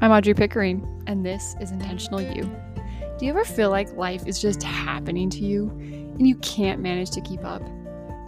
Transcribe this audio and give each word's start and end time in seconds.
I'm 0.00 0.12
Audrey 0.12 0.32
Pickering, 0.32 0.86
and 1.08 1.26
this 1.26 1.56
is 1.60 1.72
Intentional 1.72 2.20
You. 2.20 2.44
Do 3.18 3.26
you 3.26 3.32
ever 3.32 3.44
feel 3.44 3.70
like 3.70 3.92
life 3.94 4.28
is 4.28 4.40
just 4.40 4.62
happening 4.62 5.28
to 5.30 5.40
you 5.40 5.70
and 5.70 6.24
you 6.24 6.36
can't 6.36 6.80
manage 6.80 7.10
to 7.10 7.20
keep 7.20 7.44
up? 7.44 7.62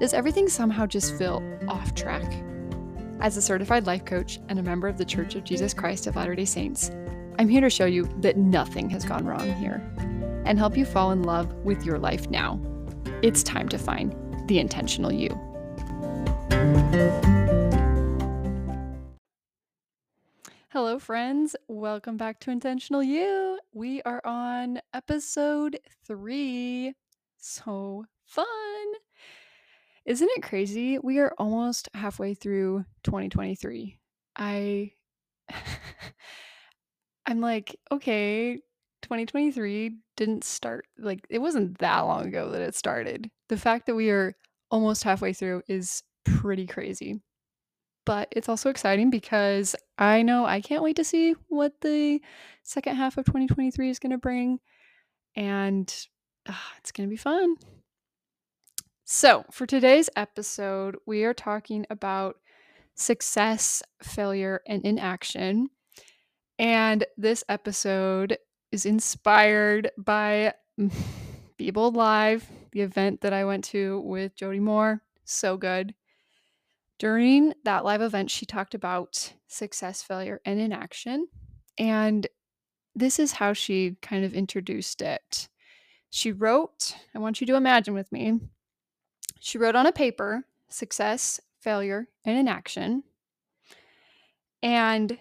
Does 0.01 0.13
everything 0.13 0.49
somehow 0.49 0.87
just 0.87 1.17
feel 1.17 1.41
off 1.69 1.95
track? 1.95 2.43
As 3.21 3.37
a 3.37 3.43
certified 3.43 3.87
life 3.87 4.05
coach 4.05 4.41
and 4.49 4.59
a 4.59 4.65
member 4.65 4.89
of 4.89 4.99
the 4.99 5.05
Church 5.05 5.37
of 5.37 5.45
Jesus 5.45 5.73
Christ 5.73 6.09
of 6.09 6.17
Latter 6.17 6.35
day 6.35 6.45
Saints, 6.45 6.91
I'm 7.39 7.49
here 7.49 7.61
to 7.61 7.71
show 7.71 7.87
you 7.87 8.11
that 8.19 8.37
nothing 8.37 8.91
has 8.91 9.05
gone 9.05 9.25
wrong 9.25 9.55
here 9.55 9.81
and 10.45 10.59
help 10.59 10.77
you 10.77 10.85
fall 10.85 11.13
in 11.13 11.23
love 11.23 11.53
with 11.63 11.85
your 11.85 12.01
life 12.01 12.29
now. 12.31 12.61
It's 13.23 13.45
time 13.45 13.69
to 13.69 13.79
find 13.79 14.13
the 14.49 14.59
intentional 14.59 15.13
you. 15.13 15.29
Hello, 20.73 21.01
friends. 21.01 21.57
Welcome 21.67 22.17
back 22.17 22.39
to 22.41 22.53
Intentional 22.53 23.03
You. 23.03 23.59
We 23.73 24.03
are 24.03 24.25
on 24.25 24.81
episode 24.95 25.81
three. 26.07 26.95
So 27.39 28.05
fun. 28.25 28.47
Isn't 30.07 30.31
it 30.37 30.45
crazy? 30.45 30.97
We 31.01 31.19
are 31.19 31.35
almost 31.39 31.89
halfway 31.93 32.35
through 32.35 32.85
2023. 33.03 33.99
I. 34.37 34.93
I'm 37.27 37.41
like, 37.41 37.75
okay, 37.91 38.61
2023 39.03 39.97
didn't 40.17 40.45
start 40.45 40.87
like 40.97 41.27
it 41.29 41.41
wasn't 41.41 41.79
that 41.79 42.03
long 42.03 42.29
ago 42.29 42.49
that 42.51 42.63
it 42.63 42.77
started. 42.77 43.29
The 43.49 43.57
fact 43.57 43.87
that 43.87 43.97
we 43.97 44.11
are 44.11 44.37
almost 44.71 45.03
halfway 45.03 45.33
through 45.33 45.63
is 45.67 46.05
pretty 46.25 46.69
crazy. 46.69 47.21
But 48.07 48.29
it's 48.33 48.49
also 48.49 48.71
exciting 48.71 49.11
because 49.11 49.77
I 49.99 50.23
know 50.23 50.47
I 50.47 50.61
can't 50.61 50.83
wait 50.83 50.97
to 50.97 51.05
see 51.05 51.35
what 51.49 51.81
the 51.81 52.21
second 52.63 52.97
half 52.97 53.19
of 53.19 53.27
2023 53.27 53.91
is 53.91 53.99
going 53.99 54.13
to 54.13 54.19
bring. 54.19 54.59
And 55.37 55.93
uh, 56.49 56.55
it's 56.79 56.93
going 56.93 57.09
to 57.09 57.11
be 57.11 57.17
fun. 57.17 57.57
So, 59.05 59.45
for 59.51 59.67
today's 59.67 60.09
episode, 60.15 60.97
we 61.05 61.25
are 61.25 61.35
talking 61.35 61.85
about 61.91 62.37
success, 62.95 63.83
failure, 64.03 64.61
and 64.67 64.85
inaction. 64.85 65.69
And 66.59 67.05
this 67.17 67.43
episode 67.49 68.39
is 68.71 68.87
inspired 68.87 69.91
by 69.99 70.55
Be 71.57 71.71
Bold 71.71 71.97
Live, 71.97 72.49
the 72.73 72.83
event 72.83 73.23
that 73.23 73.33
I 73.33 73.45
went 73.45 73.65
to 73.65 74.01
with 74.01 74.37
Jody 74.37 74.61
Moore. 74.61 75.03
So 75.25 75.57
good. 75.57 75.95
During 77.01 77.55
that 77.65 77.83
live 77.83 78.03
event, 78.03 78.31
she 78.31 78.45
talked 78.45 78.75
about 78.75 79.33
success, 79.49 80.03
failure, 80.03 80.39
and 80.45 80.61
inaction. 80.61 81.29
And 81.79 82.27
this 82.95 83.19
is 83.19 83.33
how 83.33 83.55
she 83.55 83.97
kind 84.03 84.23
of 84.23 84.35
introduced 84.35 85.01
it. 85.01 85.49
She 86.11 86.31
wrote, 86.31 86.95
I 87.15 87.19
want 87.19 87.41
you 87.41 87.47
to 87.47 87.55
imagine 87.55 87.95
with 87.95 88.13
me, 88.13 88.39
she 89.41 89.57
wrote 89.57 89.77
on 89.77 89.87
a 89.87 89.93
paper 89.93 90.45
success, 90.69 91.41
failure, 91.59 92.07
and 92.27 92.37
inaction. 92.37 93.03
And 94.63 95.19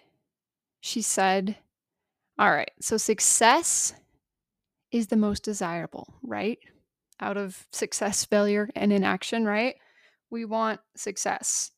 she 0.81 1.02
said, 1.02 1.55
All 2.38 2.52
right, 2.52 2.71
so 2.81 2.97
success 2.97 3.93
is 4.91 5.08
the 5.08 5.16
most 5.16 5.43
desirable, 5.43 6.14
right? 6.23 6.59
Out 7.21 7.38
of 7.38 7.67
success, 7.71 8.25
failure, 8.25 8.69
and 8.75 8.91
inaction, 8.91 9.45
right? 9.45 9.75
We 10.30 10.45
want 10.45 10.80
success. 10.95 11.72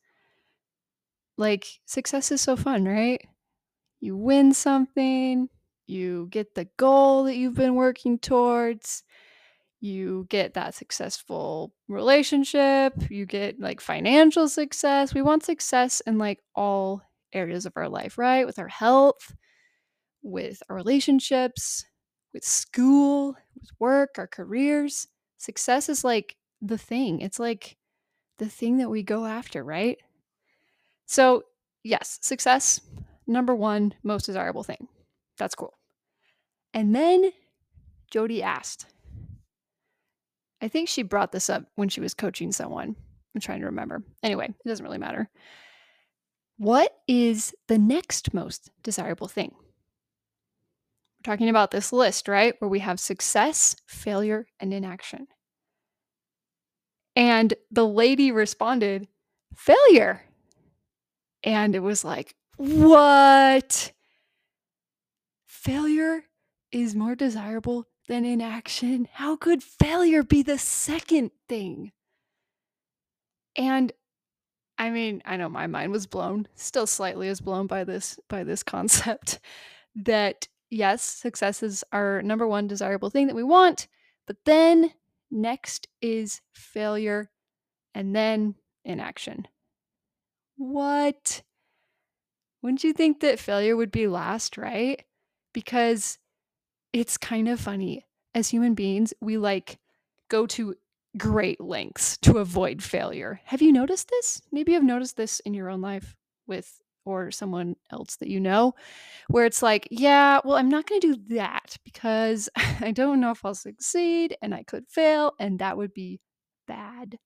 Like, 1.36 1.66
success 1.86 2.30
is 2.30 2.40
so 2.40 2.56
fun, 2.56 2.84
right? 2.84 3.20
You 4.00 4.16
win 4.16 4.52
something, 4.52 5.48
you 5.86 6.28
get 6.30 6.54
the 6.54 6.68
goal 6.76 7.24
that 7.24 7.36
you've 7.36 7.54
been 7.54 7.74
working 7.74 8.18
towards, 8.18 9.04
you 9.80 10.26
get 10.28 10.54
that 10.54 10.74
successful 10.74 11.74
relationship, 11.88 12.94
you 13.10 13.26
get 13.26 13.58
like 13.60 13.80
financial 13.80 14.48
success. 14.48 15.12
We 15.12 15.22
want 15.22 15.44
success 15.44 16.00
in 16.06 16.18
like 16.18 16.40
all 16.54 17.02
areas 17.32 17.66
of 17.66 17.72
our 17.76 17.88
life, 17.88 18.16
right? 18.16 18.46
With 18.46 18.58
our 18.58 18.68
health, 18.68 19.34
with 20.22 20.62
our 20.68 20.76
relationships, 20.76 21.84
with 22.32 22.44
school, 22.44 23.34
with 23.58 23.70
work, 23.80 24.10
our 24.18 24.28
careers. 24.28 25.08
Success 25.38 25.88
is 25.88 26.04
like 26.04 26.36
the 26.60 26.78
thing. 26.78 27.20
It's 27.20 27.40
like 27.40 27.76
the 28.38 28.48
thing 28.48 28.78
that 28.78 28.90
we 28.90 29.02
go 29.02 29.24
after, 29.24 29.62
right? 29.62 29.98
So, 31.06 31.44
yes, 31.82 32.18
success, 32.22 32.80
number 33.26 33.54
one 33.54 33.94
most 34.02 34.26
desirable 34.26 34.62
thing. 34.62 34.88
That's 35.38 35.54
cool. 35.54 35.74
And 36.74 36.94
then 36.94 37.32
Jody 38.10 38.42
asked, 38.42 38.86
I 40.60 40.68
think 40.68 40.88
she 40.88 41.02
brought 41.02 41.32
this 41.32 41.50
up 41.50 41.64
when 41.74 41.88
she 41.88 42.00
was 42.00 42.14
coaching 42.14 42.52
someone. 42.52 42.94
I'm 43.34 43.40
trying 43.40 43.60
to 43.60 43.66
remember. 43.66 44.02
Anyway, 44.22 44.46
it 44.46 44.68
doesn't 44.68 44.84
really 44.84 44.98
matter. 44.98 45.28
What 46.56 46.94
is 47.08 47.54
the 47.66 47.78
next 47.78 48.32
most 48.32 48.70
desirable 48.82 49.26
thing? 49.26 49.52
We're 51.18 51.32
talking 51.32 51.48
about 51.48 51.70
this 51.70 51.92
list, 51.92 52.28
right? 52.28 52.54
Where 52.58 52.68
we 52.68 52.80
have 52.80 53.00
success, 53.00 53.74
failure, 53.86 54.46
and 54.60 54.72
inaction. 54.72 55.26
And 57.14 57.54
the 57.70 57.86
lady 57.86 58.32
responded, 58.32 59.08
failure. 59.54 60.22
And 61.42 61.74
it 61.74 61.80
was 61.80 62.04
like, 62.04 62.34
what? 62.56 63.92
Failure 65.46 66.24
is 66.70 66.94
more 66.94 67.14
desirable 67.14 67.86
than 68.08 68.24
inaction. 68.24 69.08
How 69.12 69.36
could 69.36 69.62
failure 69.62 70.22
be 70.22 70.42
the 70.42 70.58
second 70.58 71.30
thing? 71.48 71.92
And 73.56 73.92
I 74.78 74.90
mean, 74.90 75.22
I 75.24 75.36
know 75.36 75.48
my 75.48 75.66
mind 75.66 75.92
was 75.92 76.06
blown, 76.06 76.48
still 76.54 76.86
slightly 76.86 77.28
is 77.28 77.40
blown 77.40 77.66
by 77.66 77.84
this 77.84 78.18
by 78.28 78.42
this 78.42 78.62
concept 78.62 79.38
that 79.94 80.48
yes, 80.70 81.02
success 81.02 81.62
is 81.62 81.84
our 81.92 82.22
number 82.22 82.46
one 82.46 82.66
desirable 82.66 83.10
thing 83.10 83.26
that 83.26 83.36
we 83.36 83.42
want, 83.42 83.86
but 84.26 84.36
then 84.44 84.92
Next 85.34 85.88
is 86.02 86.42
failure 86.52 87.30
and 87.94 88.14
then 88.14 88.54
inaction. 88.84 89.48
What? 90.58 91.42
Wouldn't 92.62 92.84
you 92.84 92.92
think 92.92 93.20
that 93.20 93.38
failure 93.38 93.74
would 93.74 93.90
be 93.90 94.06
last, 94.06 94.58
right? 94.58 95.02
Because 95.54 96.18
it's 96.92 97.16
kind 97.16 97.48
of 97.48 97.58
funny. 97.58 98.04
As 98.34 98.50
human 98.50 98.74
beings, 98.74 99.14
we 99.22 99.38
like 99.38 99.78
go 100.28 100.46
to 100.48 100.76
great 101.16 101.62
lengths 101.62 102.18
to 102.18 102.36
avoid 102.36 102.82
failure. 102.82 103.40
Have 103.44 103.62
you 103.62 103.72
noticed 103.72 104.10
this? 104.10 104.42
Maybe 104.52 104.72
you've 104.72 104.84
noticed 104.84 105.16
this 105.16 105.40
in 105.40 105.54
your 105.54 105.70
own 105.70 105.80
life 105.80 106.14
with 106.46 106.81
or 107.04 107.30
someone 107.30 107.76
else 107.90 108.16
that 108.16 108.28
you 108.28 108.40
know, 108.40 108.74
where 109.28 109.46
it's 109.46 109.62
like, 109.62 109.88
yeah, 109.90 110.40
well, 110.44 110.56
I'm 110.56 110.68
not 110.68 110.86
going 110.86 111.00
to 111.00 111.14
do 111.14 111.34
that 111.36 111.76
because 111.84 112.48
I 112.80 112.92
don't 112.92 113.20
know 113.20 113.30
if 113.30 113.44
I'll 113.44 113.54
succeed 113.54 114.36
and 114.42 114.54
I 114.54 114.62
could 114.62 114.88
fail, 114.88 115.32
and 115.38 115.58
that 115.58 115.76
would 115.76 115.94
be 115.94 116.20
bad. 116.66 117.18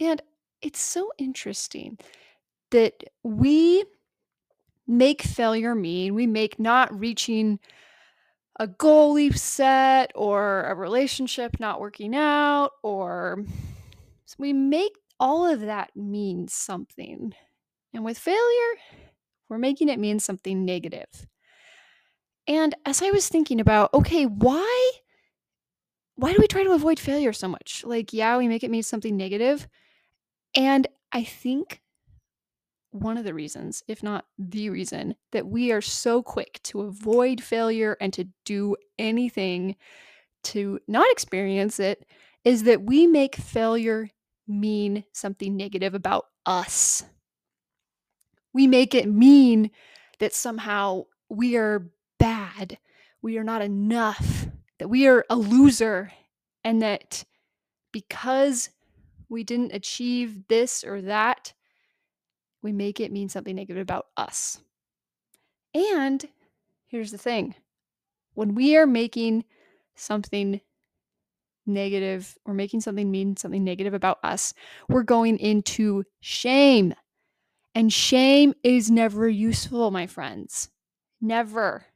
And 0.00 0.22
it's 0.62 0.80
so 0.80 1.10
interesting 1.18 1.98
that 2.70 3.02
we 3.22 3.84
make 4.86 5.22
failure 5.22 5.74
mean 5.74 6.14
we 6.14 6.26
make 6.26 6.58
not 6.58 6.98
reaching 6.98 7.60
a 8.58 8.66
goal 8.66 9.14
we've 9.14 9.38
set 9.38 10.10
or 10.16 10.64
a 10.64 10.74
relationship 10.74 11.60
not 11.60 11.80
working 11.80 12.14
out 12.14 12.72
or 12.82 13.44
we 14.38 14.52
make 14.52 14.92
all 15.20 15.46
of 15.46 15.60
that 15.60 15.94
mean 15.94 16.48
something 16.48 17.32
and 17.92 18.04
with 18.04 18.18
failure, 18.18 18.78
we're 19.48 19.58
making 19.58 19.88
it 19.88 19.98
mean 19.98 20.18
something 20.20 20.64
negative. 20.64 21.08
And 22.46 22.74
as 22.84 23.02
I 23.02 23.10
was 23.10 23.28
thinking 23.28 23.60
about, 23.60 23.92
okay, 23.94 24.26
why 24.26 24.92
why 26.16 26.32
do 26.32 26.38
we 26.38 26.46
try 26.46 26.62
to 26.62 26.72
avoid 26.72 26.98
failure 26.98 27.32
so 27.32 27.48
much? 27.48 27.82
Like, 27.84 28.12
yeah, 28.12 28.36
we 28.36 28.46
make 28.46 28.62
it 28.62 28.70
mean 28.70 28.82
something 28.82 29.16
negative. 29.16 29.66
And 30.54 30.86
I 31.12 31.24
think 31.24 31.80
one 32.90 33.16
of 33.16 33.24
the 33.24 33.32
reasons, 33.32 33.82
if 33.88 34.02
not 34.02 34.26
the 34.38 34.68
reason, 34.68 35.14
that 35.32 35.46
we 35.46 35.72
are 35.72 35.80
so 35.80 36.22
quick 36.22 36.60
to 36.64 36.82
avoid 36.82 37.42
failure 37.42 37.96
and 38.00 38.12
to 38.12 38.28
do 38.44 38.76
anything 38.98 39.76
to 40.42 40.78
not 40.88 41.10
experience 41.10 41.80
it 41.80 42.04
is 42.44 42.64
that 42.64 42.82
we 42.82 43.06
make 43.06 43.36
failure 43.36 44.10
mean 44.46 45.04
something 45.12 45.56
negative 45.56 45.94
about 45.94 46.26
us 46.44 47.04
we 48.52 48.66
make 48.66 48.94
it 48.94 49.08
mean 49.08 49.70
that 50.18 50.34
somehow 50.34 51.04
we 51.28 51.56
are 51.56 51.90
bad, 52.18 52.78
we 53.22 53.38
are 53.38 53.44
not 53.44 53.62
enough, 53.62 54.46
that 54.78 54.88
we 54.88 55.06
are 55.06 55.24
a 55.30 55.36
loser, 55.36 56.12
and 56.64 56.82
that 56.82 57.24
because 57.92 58.70
we 59.28 59.44
didn't 59.44 59.72
achieve 59.72 60.46
this 60.48 60.84
or 60.84 61.00
that, 61.02 61.52
we 62.62 62.72
make 62.72 63.00
it 63.00 63.12
mean 63.12 63.28
something 63.28 63.56
negative 63.56 63.80
about 63.80 64.06
us. 64.16 64.60
And 65.74 66.24
here's 66.86 67.12
the 67.12 67.18
thing 67.18 67.54
when 68.34 68.54
we 68.54 68.76
are 68.76 68.86
making 68.86 69.44
something 69.94 70.60
negative 71.66 72.36
or 72.44 72.54
making 72.54 72.80
something 72.80 73.10
mean 73.10 73.36
something 73.36 73.62
negative 73.62 73.94
about 73.94 74.18
us, 74.22 74.52
we're 74.88 75.02
going 75.02 75.38
into 75.38 76.04
shame. 76.20 76.94
And 77.74 77.92
shame 77.92 78.54
is 78.62 78.90
never 78.90 79.28
useful, 79.28 79.90
my 79.90 80.06
friends. 80.06 80.70
Never. 81.20 81.86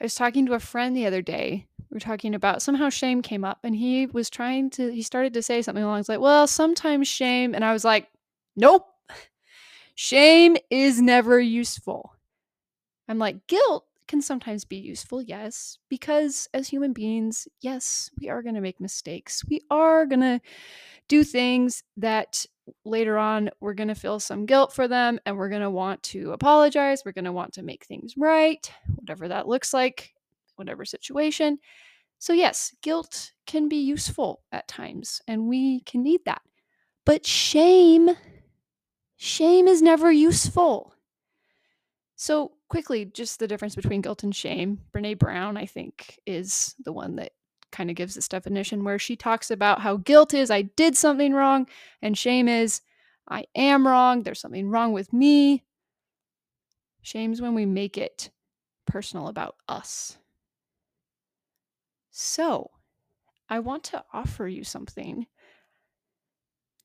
I 0.00 0.04
was 0.04 0.14
talking 0.14 0.46
to 0.46 0.54
a 0.54 0.60
friend 0.60 0.94
the 0.94 1.06
other 1.06 1.22
day. 1.22 1.66
We 1.90 1.94
were 1.94 2.00
talking 2.00 2.34
about 2.34 2.60
somehow 2.60 2.90
shame 2.90 3.22
came 3.22 3.44
up 3.44 3.60
and 3.62 3.74
he 3.74 4.06
was 4.06 4.28
trying 4.28 4.70
to 4.70 4.92
he 4.92 5.02
started 5.02 5.32
to 5.34 5.42
say 5.42 5.62
something 5.62 5.84
along 5.84 6.04
like, 6.08 6.20
"Well, 6.20 6.46
sometimes 6.46 7.08
shame." 7.08 7.54
And 7.54 7.64
I 7.64 7.72
was 7.72 7.84
like, 7.84 8.08
"Nope. 8.56 8.86
Shame 9.94 10.56
is 10.68 11.00
never 11.00 11.40
useful." 11.40 12.12
I'm 13.08 13.18
like, 13.18 13.46
"Guilt 13.46 13.86
can 14.06 14.22
sometimes 14.22 14.64
be 14.64 14.76
useful, 14.76 15.22
yes, 15.22 15.78
because 15.88 16.48
as 16.54 16.68
human 16.68 16.92
beings, 16.92 17.48
yes, 17.60 18.10
we 18.20 18.28
are 18.28 18.42
going 18.42 18.54
to 18.54 18.60
make 18.60 18.80
mistakes. 18.80 19.44
We 19.48 19.60
are 19.70 20.06
going 20.06 20.20
to 20.20 20.40
do 21.08 21.24
things 21.24 21.82
that 21.96 22.44
later 22.84 23.16
on 23.16 23.50
we're 23.60 23.74
going 23.74 23.88
to 23.88 23.94
feel 23.94 24.18
some 24.18 24.46
guilt 24.46 24.72
for 24.72 24.88
them 24.88 25.20
and 25.24 25.36
we're 25.36 25.48
going 25.48 25.62
to 25.62 25.70
want 25.70 26.02
to 26.02 26.32
apologize. 26.32 27.02
We're 27.04 27.12
going 27.12 27.24
to 27.26 27.32
want 27.32 27.54
to 27.54 27.62
make 27.62 27.84
things 27.84 28.14
right, 28.16 28.70
whatever 28.96 29.28
that 29.28 29.48
looks 29.48 29.72
like, 29.72 30.14
whatever 30.56 30.84
situation. 30.84 31.58
So, 32.18 32.32
yes, 32.32 32.74
guilt 32.82 33.32
can 33.46 33.68
be 33.68 33.76
useful 33.76 34.42
at 34.50 34.68
times 34.68 35.20
and 35.28 35.46
we 35.46 35.80
can 35.80 36.02
need 36.02 36.20
that. 36.24 36.42
But 37.04 37.26
shame, 37.26 38.10
shame 39.16 39.68
is 39.68 39.82
never 39.82 40.10
useful. 40.10 40.94
So, 42.16 42.52
quickly, 42.68 43.04
just 43.06 43.38
the 43.38 43.48
difference 43.48 43.74
between 43.74 44.00
guilt 44.00 44.22
and 44.22 44.34
shame. 44.34 44.80
Brene 44.92 45.18
Brown, 45.18 45.56
I 45.56 45.66
think, 45.66 46.18
is 46.26 46.74
the 46.84 46.92
one 46.92 47.16
that 47.16 47.32
kind 47.72 47.90
of 47.90 47.96
gives 47.96 48.14
this 48.14 48.28
definition 48.28 48.84
where 48.84 48.98
she 48.98 49.16
talks 49.16 49.50
about 49.50 49.80
how 49.80 49.96
guilt 49.98 50.34
is 50.34 50.50
I 50.50 50.62
did 50.62 50.96
something 50.96 51.32
wrong, 51.32 51.66
and 52.02 52.16
shame 52.16 52.48
is 52.48 52.80
I 53.28 53.44
am 53.54 53.86
wrong, 53.86 54.22
there's 54.22 54.40
something 54.40 54.68
wrong 54.68 54.92
with 54.92 55.12
me. 55.12 55.64
Shame's 57.02 57.40
when 57.40 57.54
we 57.54 57.66
make 57.66 57.98
it 57.98 58.30
personal 58.86 59.28
about 59.28 59.56
us. 59.68 60.18
So, 62.10 62.70
I 63.48 63.60
want 63.60 63.84
to 63.84 64.04
offer 64.12 64.48
you 64.48 64.64
something. 64.64 65.26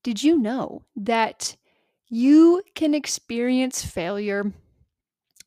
Did 0.04 0.22
you 0.22 0.38
know 0.38 0.84
that 0.96 1.56
you 2.10 2.62
can 2.76 2.94
experience 2.94 3.86
failure 3.86 4.52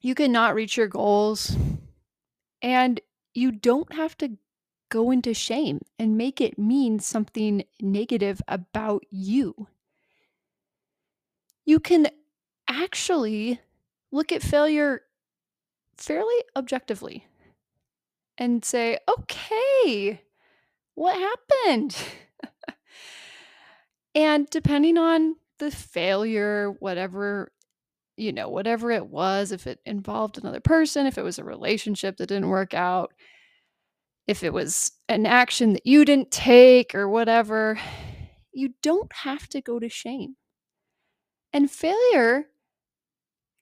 you 0.05 0.15
cannot 0.15 0.55
reach 0.55 0.77
your 0.77 0.87
goals 0.87 1.57
and 2.61 3.01
you 3.33 3.51
don't 3.51 3.95
have 3.95 4.15
to 4.19 4.37
go 4.91 5.11
into 5.11 5.33
shame 5.33 5.81
and 5.99 6.19
make 6.19 6.43
it 6.43 6.59
mean 6.59 6.99
something 6.99 7.65
negative 7.81 8.43
about 8.47 9.03
you. 9.09 9.67
You 11.65 11.81
can 11.81 12.09
actually 12.69 13.61
look 14.13 14.31
at 14.31 14.43
failure 14.43 15.01
fairly 15.97 16.37
objectively 16.55 17.27
and 18.37 18.63
say, 18.63 18.99
okay, 19.09 20.21
what 20.95 21.17
happened? 21.17 21.97
and 24.15 24.51
depending 24.51 24.99
on 24.99 25.37
the 25.59 25.71
failure, 25.71 26.73
whatever 26.79 27.53
you 28.17 28.33
know, 28.33 28.49
whatever 28.49 28.91
it 28.91 29.07
was, 29.07 29.53
if 29.53 29.67
it 29.67 29.81
involved 29.85 30.39
another 30.39 30.61
person, 30.61 31.07
if 31.07 31.19
it 31.19 31.25
was 31.25 31.39
a 31.39 31.45
relationship 31.45 32.17
that 32.17 32.29
didn't 32.29 32.49
work 32.49 32.75
out, 32.75 33.13
if 34.27 34.43
it 34.43 34.53
was 34.53 34.93
an 35.09 35.27
action 35.27 35.75
that 35.75 35.87
you 35.87 36.05
didn't 36.05 36.31
take 36.31 36.95
or 36.95 37.09
whatever, 37.09 37.79
you 38.53 38.71
don't 38.83 39.13
have 39.13 39.49
to 39.49 39.61
go 39.61 39.79
to 39.79 39.89
shame. 39.89 40.37
And 41.53 41.71
failure 41.71 42.47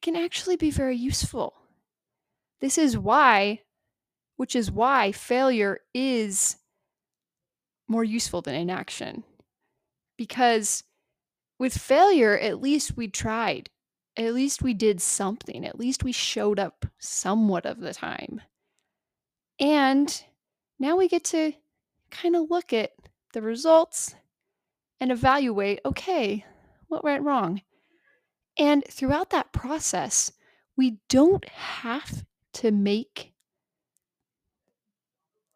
can 0.03 0.17
actually 0.17 0.57
be 0.57 0.71
very 0.71 0.97
useful. 0.97 1.55
This 2.61 2.79
is 2.79 2.97
why, 2.97 3.61
which 4.37 4.55
is 4.55 4.71
why 4.71 5.13
failure 5.13 5.81
is 5.95 6.57
more 7.89 8.05
useful 8.05 8.43
than 8.43 8.55
inaction. 8.55 9.25
Because 10.17 10.85
with 11.59 11.77
failure, 11.77 12.39
at 12.39 12.61
least 12.61 12.97
we 12.97 13.09
tried 13.09 13.69
at 14.17 14.35
least 14.35 14.63
we 14.63 14.75
did 14.75 15.01
something. 15.01 15.65
At 15.65 15.79
least 15.79 16.05
we 16.05 16.13
showed 16.13 16.59
up 16.59 16.87
somewhat 16.99 17.67
of 17.67 17.81
the 17.81 17.95
time. 17.95 18.41
And 19.59 20.25
now 20.79 20.97
we 20.97 21.09
get 21.09 21.25
to 21.25 21.53
kind 22.11 22.37
of 22.37 22.51
look 22.51 22.73
at 22.73 22.91
the 23.33 23.43
results 23.43 24.15
and 25.01 25.11
evaluate 25.11 25.81
okay, 25.85 26.45
what 26.89 27.05
went 27.05 27.25
wrong? 27.25 27.63
And 28.59 28.85
throughout 28.89 29.31
that 29.31 29.53
process, 29.53 30.33
we 30.77 30.99
don't 31.09 31.49
have 31.49 32.25
to 32.55 32.71
make 32.71 33.33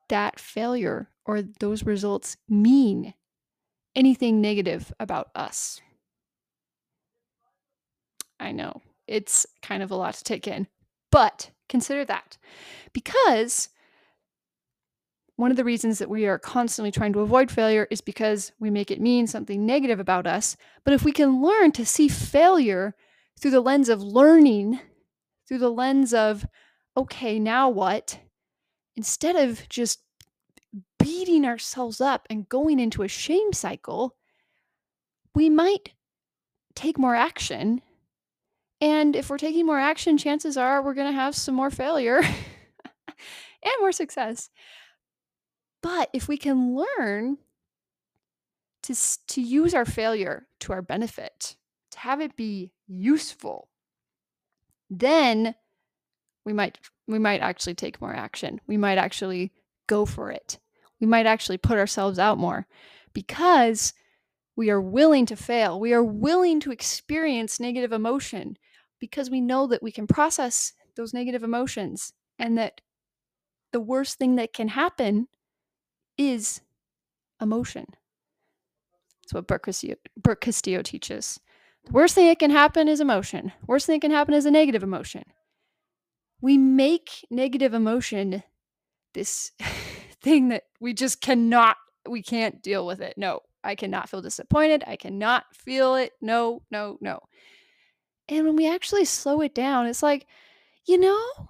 that 0.08 0.40
failure 0.40 1.10
or 1.24 1.42
those 1.42 1.84
results 1.84 2.36
mean 2.48 3.12
anything 3.94 4.40
negative 4.40 4.92
about 5.00 5.30
us. 5.34 5.80
I 8.38 8.52
know 8.52 8.82
it's 9.06 9.46
kind 9.62 9.82
of 9.82 9.90
a 9.90 9.96
lot 9.96 10.14
to 10.14 10.24
take 10.24 10.46
in, 10.46 10.66
but 11.10 11.50
consider 11.68 12.04
that 12.04 12.36
because 12.92 13.68
one 15.36 15.50
of 15.50 15.56
the 15.56 15.64
reasons 15.64 15.98
that 15.98 16.08
we 16.08 16.26
are 16.26 16.38
constantly 16.38 16.90
trying 16.90 17.12
to 17.12 17.20
avoid 17.20 17.50
failure 17.50 17.86
is 17.90 18.00
because 18.00 18.52
we 18.58 18.70
make 18.70 18.90
it 18.90 19.00
mean 19.00 19.26
something 19.26 19.66
negative 19.66 20.00
about 20.00 20.26
us. 20.26 20.56
But 20.82 20.94
if 20.94 21.04
we 21.04 21.12
can 21.12 21.42
learn 21.42 21.72
to 21.72 21.84
see 21.84 22.08
failure 22.08 22.94
through 23.38 23.50
the 23.50 23.60
lens 23.60 23.90
of 23.90 24.02
learning, 24.02 24.80
through 25.46 25.58
the 25.58 25.70
lens 25.70 26.14
of, 26.14 26.46
okay, 26.96 27.38
now 27.38 27.68
what? 27.68 28.18
Instead 28.96 29.36
of 29.36 29.68
just 29.68 30.00
beating 30.98 31.44
ourselves 31.44 32.00
up 32.00 32.26
and 32.30 32.48
going 32.48 32.80
into 32.80 33.02
a 33.02 33.08
shame 33.08 33.52
cycle, 33.52 34.16
we 35.34 35.50
might 35.50 35.90
take 36.74 36.98
more 36.98 37.14
action 37.14 37.82
and 38.80 39.16
if 39.16 39.30
we're 39.30 39.38
taking 39.38 39.66
more 39.66 39.78
action, 39.78 40.18
chances 40.18 40.56
are 40.56 40.82
we're 40.82 40.94
going 40.94 41.10
to 41.10 41.18
have 41.18 41.34
some 41.34 41.54
more 41.54 41.70
failure 41.70 42.18
and 43.62 43.74
more 43.80 43.92
success. 43.92 44.50
But 45.82 46.10
if 46.12 46.28
we 46.28 46.36
can 46.36 46.76
learn 46.76 47.38
to, 48.82 48.94
to 49.28 49.40
use 49.40 49.72
our 49.74 49.84
failure 49.84 50.46
to 50.60 50.72
our 50.72 50.82
benefit, 50.82 51.56
to 51.92 51.98
have 52.00 52.20
it 52.20 52.36
be 52.36 52.72
useful, 52.86 53.68
then 54.90 55.54
we 56.44 56.52
might 56.52 56.78
we 57.08 57.18
might 57.18 57.40
actually 57.40 57.74
take 57.74 58.00
more 58.00 58.14
action. 58.14 58.60
We 58.66 58.76
might 58.76 58.98
actually 58.98 59.52
go 59.86 60.06
for 60.06 60.30
it. 60.30 60.58
We 61.00 61.06
might 61.06 61.26
actually 61.26 61.58
put 61.58 61.78
ourselves 61.78 62.18
out 62.18 62.38
more 62.38 62.66
because 63.12 63.92
we 64.56 64.70
are 64.70 64.80
willing 64.80 65.26
to 65.26 65.36
fail. 65.36 65.78
We 65.78 65.92
are 65.92 66.02
willing 66.02 66.58
to 66.60 66.72
experience 66.72 67.60
negative 67.60 67.92
emotion 67.92 68.56
because 69.00 69.30
we 69.30 69.40
know 69.40 69.66
that 69.66 69.82
we 69.82 69.92
can 69.92 70.06
process 70.06 70.72
those 70.96 71.14
negative 71.14 71.42
emotions 71.42 72.12
and 72.38 72.56
that 72.58 72.80
the 73.72 73.80
worst 73.80 74.18
thing 74.18 74.36
that 74.36 74.52
can 74.52 74.68
happen 74.68 75.28
is 76.16 76.60
emotion. 77.40 77.86
That's 79.22 79.34
what 79.34 79.46
Brooke 79.46 79.64
Castillo, 79.64 79.96
Castillo 80.40 80.82
teaches. 80.82 81.40
The 81.84 81.92
worst 81.92 82.14
thing 82.14 82.28
that 82.28 82.38
can 82.38 82.50
happen 82.50 82.88
is 82.88 83.00
emotion. 83.00 83.52
Worst 83.66 83.86
thing 83.86 83.96
that 83.96 84.06
can 84.06 84.10
happen 84.12 84.34
is 84.34 84.46
a 84.46 84.50
negative 84.50 84.82
emotion. 84.82 85.24
We 86.40 86.58
make 86.58 87.26
negative 87.30 87.74
emotion 87.74 88.42
this 89.14 89.52
thing 90.20 90.48
that 90.48 90.64
we 90.80 90.94
just 90.94 91.20
cannot, 91.20 91.76
we 92.08 92.22
can't 92.22 92.62
deal 92.62 92.86
with 92.86 93.00
it. 93.00 93.14
No, 93.16 93.40
I 93.64 93.74
cannot 93.74 94.08
feel 94.08 94.22
disappointed. 94.22 94.84
I 94.86 94.96
cannot 94.96 95.44
feel 95.52 95.96
it. 95.96 96.12
No, 96.20 96.62
no, 96.70 96.98
no. 97.00 97.20
And 98.28 98.46
when 98.46 98.56
we 98.56 98.68
actually 98.68 99.04
slow 99.04 99.40
it 99.40 99.54
down, 99.54 99.86
it's 99.86 100.02
like, 100.02 100.26
you 100.84 100.98
know, 100.98 101.48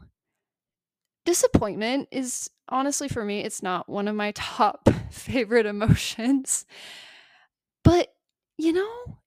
disappointment 1.25 2.09
is 2.11 2.50
honestly 2.68 3.09
for 3.09 3.25
me, 3.25 3.40
it's 3.40 3.62
not 3.62 3.88
one 3.88 4.09
of 4.09 4.14
my 4.16 4.30
top 4.35 4.88
favorite 5.11 5.66
emotions. 5.66 6.66
But, 7.85 8.14
you 8.59 8.73
know, 8.73 9.18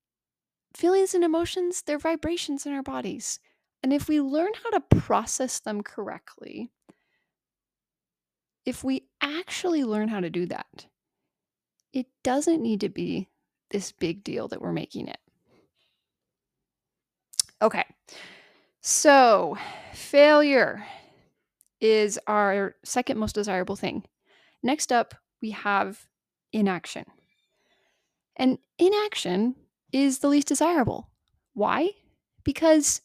feelings 0.75 1.13
and 1.13 1.23
emotions, 1.23 1.81
they're 1.81 1.99
vibrations 1.99 2.65
in 2.65 2.73
our 2.73 2.83
bodies. 2.83 3.39
And 3.81 3.93
if 3.93 4.07
we 4.07 4.19
learn 4.19 4.51
how 4.63 4.71
to 4.71 4.97
process 4.97 5.59
them 5.59 5.81
correctly, 5.81 6.69
if 8.65 8.83
we 8.83 9.07
actually 9.21 9.83
learn 9.83 10.09
how 10.09 10.19
to 10.19 10.29
do 10.29 10.45
that, 10.47 10.85
it 11.93 12.07
doesn't 12.23 12.61
need 12.61 12.81
to 12.81 12.89
be 12.89 13.29
this 13.71 13.91
big 13.91 14.23
deal 14.23 14.47
that 14.49 14.61
we're 14.61 14.73
making 14.73 15.07
it. 15.07 15.19
Okay. 17.61 17.85
So, 18.81 19.57
failure 19.93 20.85
is 21.81 22.19
our 22.27 22.75
second 22.83 23.17
most 23.17 23.35
desirable 23.35 23.75
thing. 23.75 24.03
Next 24.63 24.91
up, 24.91 25.15
we 25.41 25.51
have 25.51 26.07
inaction. 26.51 27.05
And 28.35 28.57
inaction 28.77 29.55
is 29.91 30.19
the 30.19 30.29
least 30.29 30.47
desirable. 30.47 31.09
Why? 31.53 31.91
Because 32.43 33.01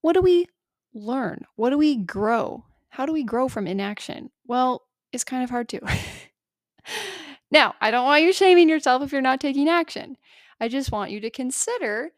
what 0.00 0.14
do 0.14 0.22
we 0.22 0.46
learn? 0.92 1.46
What 1.56 1.70
do 1.70 1.78
we 1.78 1.96
grow? 1.96 2.64
How 2.88 3.06
do 3.06 3.12
we 3.12 3.22
grow 3.22 3.48
from 3.48 3.66
inaction? 3.66 4.30
Well, 4.46 4.82
it's 5.12 5.24
kind 5.24 5.44
of 5.44 5.50
hard 5.50 5.68
to. 5.70 5.80
now, 7.50 7.74
I 7.80 7.90
don't 7.90 8.04
want 8.04 8.22
you 8.22 8.32
shaming 8.32 8.68
yourself 8.68 9.02
if 9.02 9.12
you're 9.12 9.20
not 9.20 9.40
taking 9.40 9.68
action. 9.68 10.16
I 10.60 10.68
just 10.68 10.92
want 10.92 11.10
you 11.10 11.20
to 11.20 11.30
consider 11.30 12.10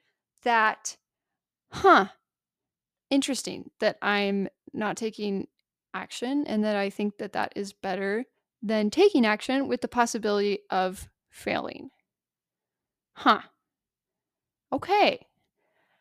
that, 0.43 0.97
huh, 1.75 2.07
interesting 3.11 3.71
that 3.81 3.99
I'm 4.01 4.49
not 4.73 4.97
taking 4.97 5.49
action 5.93 6.47
and 6.47 6.65
that 6.65 6.77
I 6.77 6.91
think 6.91 7.19
that 7.19 7.33
that 7.33 7.53
is 7.57 7.73
better 7.73 8.25
than 8.63 8.91
taking 8.91 9.27
action 9.27 9.69
with 9.69 9.81
the 9.81 9.89
possibility 9.89 10.61
of 10.71 11.09
failing. 11.31 11.91
Huh. 13.15 13.41
Okay. 14.73 15.27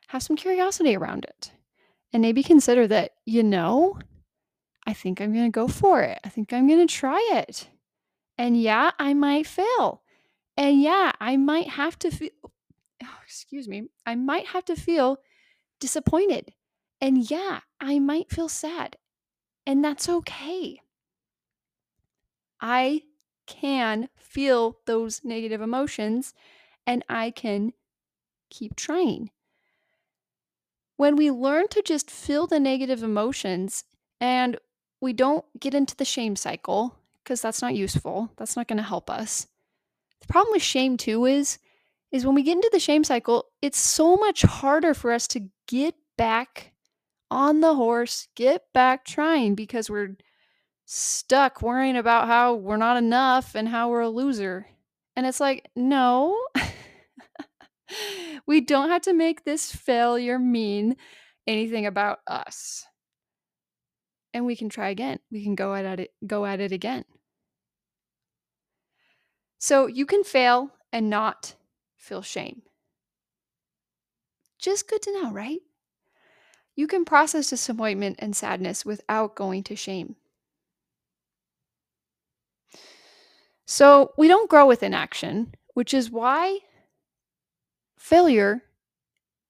Have 0.07 0.23
some 0.23 0.35
curiosity 0.35 0.95
around 0.95 1.25
it. 1.25 1.51
And 2.11 2.21
maybe 2.21 2.43
consider 2.43 2.87
that, 2.87 3.11
you 3.25 3.43
know, 3.43 3.97
I 4.85 4.93
think 4.93 5.19
I'm 5.19 5.33
going 5.33 5.51
to 5.51 5.51
go 5.51 5.67
for 5.67 6.01
it. 6.01 6.19
I 6.23 6.29
think 6.29 6.53
I'm 6.53 6.67
going 6.67 6.85
to 6.85 6.93
try 6.93 7.19
it. 7.33 7.67
And 8.37 8.59
yeah, 8.59 8.91
I 8.99 9.13
might 9.13 9.47
fail. 9.47 10.01
And 10.55 10.81
yeah, 10.81 11.11
I 11.19 11.37
might 11.37 11.69
have 11.69 11.97
to 11.99 12.11
feel, 12.11 12.29
oh, 12.43 13.17
excuse 13.25 13.67
me, 13.67 13.89
I 14.05 14.15
might 14.15 14.47
have 14.47 14.65
to 14.65 14.75
feel 14.75 15.17
disappointed. 15.83 16.53
And 17.01 17.29
yeah, 17.29 17.59
I 17.81 17.99
might 17.99 18.31
feel 18.31 18.47
sad. 18.47 18.95
And 19.67 19.83
that's 19.83 20.07
okay. 20.07 20.79
I 22.61 23.01
can 23.47 24.07
feel 24.15 24.77
those 24.85 25.25
negative 25.25 25.59
emotions 25.59 26.33
and 26.87 27.03
I 27.09 27.31
can 27.31 27.73
keep 28.49 28.77
trying. 28.77 29.29
When 30.95 31.17
we 31.17 31.29
learn 31.29 31.67
to 31.71 31.81
just 31.81 32.09
feel 32.09 32.47
the 32.47 32.61
negative 32.61 33.03
emotions 33.03 33.83
and 34.21 34.57
we 35.01 35.11
don't 35.11 35.43
get 35.59 35.73
into 35.73 35.97
the 35.97 36.05
shame 36.05 36.37
cycle, 36.37 36.95
because 37.21 37.41
that's 37.41 37.61
not 37.61 37.75
useful, 37.75 38.31
that's 38.37 38.55
not 38.55 38.69
going 38.69 38.77
to 38.77 38.83
help 38.83 39.09
us. 39.09 39.47
The 40.21 40.27
problem 40.27 40.53
with 40.53 40.61
shame 40.61 40.95
too 40.95 41.25
is 41.25 41.57
is 42.13 42.25
when 42.25 42.35
we 42.35 42.43
get 42.43 42.55
into 42.55 42.69
the 42.71 42.79
shame 42.79 43.03
cycle, 43.03 43.47
it's 43.61 43.79
so 43.79 44.15
much 44.15 44.43
harder 44.43 44.93
for 44.93 45.11
us 45.11 45.27
to 45.29 45.49
get 45.67 45.95
back 46.15 46.71
on 47.31 47.59
the 47.59 47.73
horse, 47.73 48.27
get 48.35 48.61
back 48.71 49.03
trying 49.03 49.55
because 49.55 49.89
we're 49.89 50.15
stuck 50.85 51.63
worrying 51.63 51.97
about 51.97 52.27
how 52.27 52.53
we're 52.53 52.77
not 52.77 52.97
enough 52.97 53.55
and 53.55 53.67
how 53.67 53.89
we're 53.89 54.01
a 54.01 54.09
loser. 54.09 54.67
And 55.15 55.25
it's 55.25 55.39
like, 55.39 55.67
no, 55.75 56.39
we 58.45 58.61
don't 58.61 58.89
have 58.89 59.01
to 59.03 59.13
make 59.13 59.43
this 59.43 59.71
failure 59.71 60.37
mean 60.37 60.95
anything 61.47 61.87
about 61.87 62.19
us. 62.27 62.85
And 64.35 64.45
we 64.45 64.55
can 64.55 64.69
try 64.69 64.89
again. 64.89 65.19
We 65.31 65.43
can 65.43 65.55
go 65.55 65.73
at 65.73 65.99
it 65.99 66.11
go 66.25 66.45
at 66.45 66.59
it 66.59 66.71
again. 66.71 67.05
So 69.57 69.87
you 69.87 70.05
can 70.05 70.23
fail 70.23 70.71
and 70.91 71.09
not 71.09 71.55
feel 72.03 72.21
shame. 72.21 72.61
Just 74.59 74.89
good 74.89 75.01
to 75.03 75.13
know, 75.13 75.31
right? 75.31 75.59
You 76.75 76.87
can 76.87 77.05
process 77.05 77.49
disappointment 77.49 78.17
and 78.19 78.35
sadness 78.35 78.85
without 78.85 79.35
going 79.35 79.63
to 79.63 79.75
shame. 79.75 80.15
So 83.65 84.11
we 84.17 84.27
don't 84.27 84.49
grow 84.49 84.67
with 84.67 84.83
inaction, 84.83 85.53
which 85.73 85.93
is 85.93 86.11
why 86.11 86.59
failure 87.97 88.63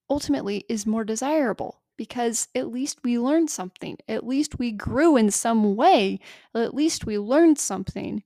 ultimately 0.09 0.63
is 0.69 0.85
more 0.85 1.03
desirable 1.03 1.81
because 1.97 2.47
at 2.53 2.71
least 2.71 2.99
we 3.03 3.17
learned 3.17 3.49
something. 3.49 3.97
At 4.07 4.27
least 4.27 4.59
we 4.59 4.71
grew 4.71 5.17
in 5.17 5.31
some 5.31 5.75
way. 5.75 6.19
At 6.53 6.75
least 6.75 7.05
we 7.05 7.17
learned 7.17 7.57
something 7.57 8.23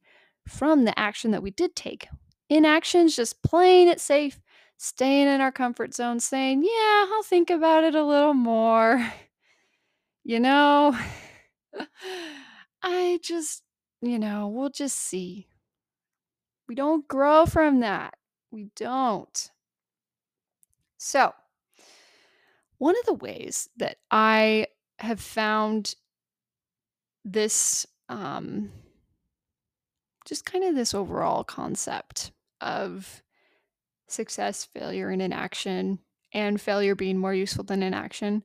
from 0.47 0.83
the 0.85 0.97
action 0.99 1.31
that 1.31 1.43
we 1.43 1.51
did 1.51 1.75
take. 1.75 2.07
Inaction's 2.49 3.15
just 3.15 3.41
playing 3.43 3.87
it 3.87 3.99
safe, 3.99 4.39
staying 4.77 5.27
in 5.27 5.41
our 5.41 5.51
comfort 5.51 5.93
zone, 5.93 6.19
saying, 6.19 6.63
Yeah, 6.63 7.05
I'll 7.11 7.23
think 7.23 7.49
about 7.49 7.83
it 7.83 7.95
a 7.95 8.03
little 8.03 8.33
more. 8.33 9.11
You 10.23 10.41
know, 10.41 10.93
I 12.83 13.17
just, 13.23 13.63
you 14.01 14.19
know, 14.19 14.49
we'll 14.49 14.69
just 14.69 14.99
see. 14.99 15.47
We 16.67 16.75
don't 16.75 17.07
grow 17.07 17.45
from 17.45 17.79
that. 17.79 18.15
We 18.51 18.67
don't. 18.75 19.51
So, 20.97 21.33
one 22.77 22.95
of 22.99 23.05
the 23.05 23.13
ways 23.13 23.69
that 23.77 23.99
I 24.11 24.67
have 24.99 25.21
found 25.21 25.95
this, 27.23 27.85
um, 28.09 28.69
just 30.25 30.45
kind 30.45 30.65
of 30.65 30.75
this 30.75 30.93
overall 30.93 31.45
concept 31.45 32.31
of 32.61 33.21
success, 34.07 34.65
failure, 34.65 35.09
and 35.09 35.21
inaction, 35.21 35.99
and 36.33 36.59
failure 36.59 36.95
being 36.95 37.17
more 37.17 37.33
useful 37.33 37.63
than 37.63 37.83
inaction. 37.83 38.43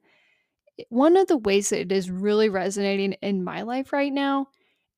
One 0.88 1.16
of 1.16 1.28
the 1.28 1.36
ways 1.36 1.70
that 1.70 1.80
it 1.80 1.92
is 1.92 2.10
really 2.10 2.48
resonating 2.48 3.12
in 3.14 3.44
my 3.44 3.62
life 3.62 3.92
right 3.92 4.12
now 4.12 4.48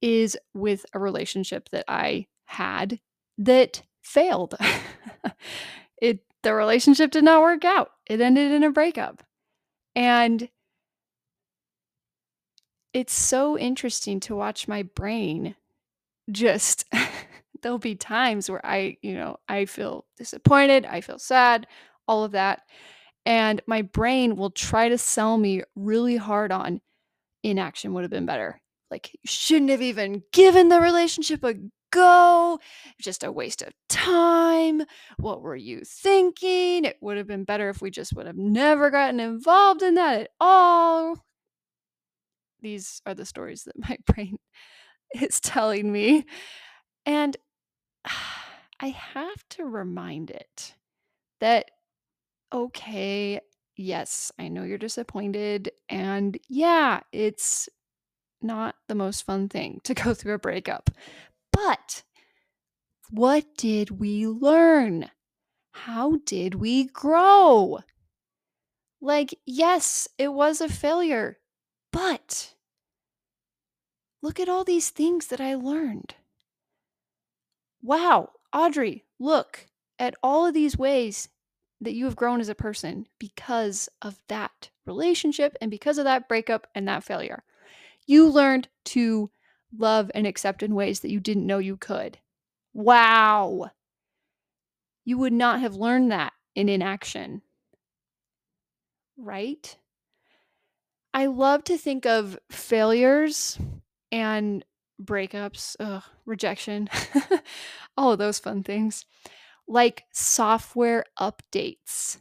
is 0.00 0.36
with 0.52 0.84
a 0.92 0.98
relationship 0.98 1.68
that 1.70 1.84
I 1.88 2.26
had 2.44 3.00
that 3.38 3.82
failed. 4.02 4.54
it 6.00 6.20
the 6.42 6.54
relationship 6.54 7.10
did 7.10 7.24
not 7.24 7.40
work 7.40 7.64
out. 7.64 7.90
It 8.06 8.20
ended 8.20 8.52
in 8.52 8.62
a 8.62 8.70
breakup. 8.70 9.22
And 9.96 10.48
it's 12.92 13.14
so 13.14 13.58
interesting 13.58 14.20
to 14.20 14.36
watch 14.36 14.68
my 14.68 14.82
brain 14.82 15.56
just 16.30 16.84
there'll 17.64 17.78
be 17.78 17.96
times 17.96 18.48
where 18.48 18.64
I, 18.64 18.98
you 19.02 19.14
know, 19.14 19.38
I 19.48 19.64
feel 19.64 20.04
disappointed, 20.16 20.84
I 20.84 21.00
feel 21.00 21.18
sad, 21.18 21.66
all 22.06 22.22
of 22.22 22.32
that. 22.32 22.62
And 23.26 23.62
my 23.66 23.82
brain 23.82 24.36
will 24.36 24.50
try 24.50 24.90
to 24.90 24.98
sell 24.98 25.38
me 25.38 25.62
really 25.74 26.16
hard 26.16 26.52
on 26.52 26.80
inaction 27.42 27.94
would 27.94 28.02
have 28.04 28.10
been 28.10 28.26
better. 28.26 28.60
Like, 28.90 29.12
you 29.14 29.20
shouldn't 29.24 29.70
have 29.70 29.82
even 29.82 30.22
given 30.32 30.68
the 30.68 30.80
relationship 30.80 31.42
a 31.42 31.54
go. 31.90 32.58
Just 33.00 33.24
a 33.24 33.32
waste 33.32 33.62
of 33.62 33.72
time. 33.88 34.82
What 35.16 35.40
were 35.40 35.56
you 35.56 35.82
thinking? 35.86 36.84
It 36.84 36.98
would 37.00 37.16
have 37.16 37.26
been 37.26 37.44
better 37.44 37.70
if 37.70 37.80
we 37.80 37.90
just 37.90 38.12
would 38.14 38.26
have 38.26 38.36
never 38.36 38.90
gotten 38.90 39.20
involved 39.20 39.82
in 39.82 39.94
that 39.94 40.20
at 40.20 40.30
all. 40.38 41.16
These 42.60 43.00
are 43.06 43.14
the 43.14 43.24
stories 43.24 43.64
that 43.64 43.78
my 43.78 43.96
brain 44.06 44.36
is 45.14 45.40
telling 45.40 45.90
me. 45.90 46.26
And 47.06 47.36
I 48.80 48.88
have 48.88 49.48
to 49.50 49.64
remind 49.64 50.30
it 50.30 50.74
that, 51.40 51.70
okay, 52.52 53.40
yes, 53.76 54.32
I 54.38 54.48
know 54.48 54.62
you're 54.62 54.78
disappointed. 54.78 55.70
And 55.88 56.38
yeah, 56.48 57.00
it's 57.12 57.68
not 58.42 58.76
the 58.88 58.94
most 58.94 59.22
fun 59.22 59.48
thing 59.48 59.80
to 59.84 59.94
go 59.94 60.14
through 60.14 60.34
a 60.34 60.38
breakup. 60.38 60.90
But 61.52 62.02
what 63.10 63.56
did 63.56 64.00
we 64.00 64.26
learn? 64.26 65.10
How 65.72 66.18
did 66.24 66.54
we 66.54 66.84
grow? 66.84 67.80
Like, 69.00 69.38
yes, 69.44 70.08
it 70.18 70.28
was 70.32 70.60
a 70.60 70.68
failure, 70.68 71.38
but 71.92 72.54
look 74.22 74.40
at 74.40 74.48
all 74.48 74.64
these 74.64 74.90
things 74.90 75.26
that 75.26 75.40
I 75.40 75.54
learned. 75.54 76.14
Wow, 77.82 78.30
Audrey, 78.54 79.04
look 79.18 79.66
at 79.98 80.14
all 80.22 80.46
of 80.46 80.54
these 80.54 80.78
ways 80.78 81.28
that 81.80 81.94
you 81.94 82.04
have 82.04 82.16
grown 82.16 82.40
as 82.40 82.48
a 82.48 82.54
person 82.54 83.06
because 83.18 83.88
of 84.00 84.18
that 84.28 84.70
relationship 84.86 85.56
and 85.60 85.70
because 85.70 85.98
of 85.98 86.04
that 86.04 86.28
breakup 86.28 86.66
and 86.74 86.86
that 86.88 87.04
failure. 87.04 87.42
You 88.06 88.28
learned 88.28 88.68
to 88.86 89.30
love 89.76 90.10
and 90.14 90.26
accept 90.26 90.62
in 90.62 90.74
ways 90.74 91.00
that 91.00 91.10
you 91.10 91.20
didn't 91.20 91.46
know 91.46 91.58
you 91.58 91.76
could. 91.76 92.18
Wow. 92.72 93.70
You 95.04 95.18
would 95.18 95.32
not 95.32 95.60
have 95.60 95.74
learned 95.74 96.12
that 96.12 96.32
in 96.54 96.68
inaction. 96.68 97.42
Right? 99.16 99.76
I 101.12 101.26
love 101.26 101.64
to 101.64 101.76
think 101.76 102.06
of 102.06 102.38
failures 102.50 103.58
and 104.10 104.64
breakups, 105.02 105.76
ugh, 105.80 106.02
rejection, 106.24 106.88
all 107.96 108.12
of 108.12 108.18
those 108.18 108.38
fun 108.38 108.62
things, 108.62 109.04
like 109.66 110.04
software 110.12 111.04
updates 111.18 112.18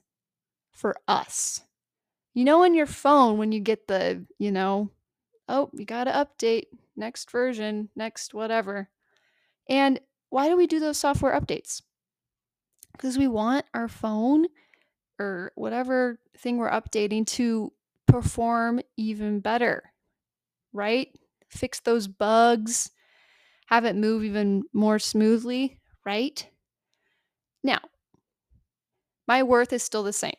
for 0.72 0.96
us. 1.08 1.62
You 2.34 2.46
know, 2.46 2.64
on 2.64 2.74
your 2.74 2.88
phone, 2.88 3.38
when 3.38 3.52
you 3.52 3.60
get 3.60 3.88
the, 3.88 4.26
you 4.40 4.52
know, 4.52 4.90
oh, 5.48 5.70
you 5.74 5.86
got 5.86 6.06
to 6.06 6.12
update, 6.12 6.66
next 6.96 7.30
version, 7.30 7.90
next 7.96 8.34
whatever. 8.34 8.90
And 9.70 10.00
why 10.30 10.50
do 10.50 10.58
we 10.58 10.68
do 10.68 10.80
those 10.80 10.98
software 10.98 11.40
updates? 11.40 11.82
Because 12.94 13.18
we 13.18 13.28
want 13.28 13.66
our 13.74 13.88
phone 13.88 14.48
or 15.20 15.52
whatever 15.56 16.20
thing 16.38 16.58
we're 16.58 16.72
updating 16.72 17.26
to 17.26 17.72
perform 18.08 18.82
even 18.98 19.40
better, 19.40 19.92
right? 20.72 21.10
Fix 21.54 21.80
those 21.80 22.08
bugs, 22.08 22.92
have 23.68 23.86
it 23.86 23.96
move 23.96 24.24
even 24.24 24.64
more 24.74 25.00
smoothly, 25.00 25.80
right? 26.06 26.46
Now, 27.64 27.80
my 29.28 29.44
worth 29.44 29.72
is 29.72 29.84
still 29.84 30.04
the 30.04 30.14
same 30.14 30.36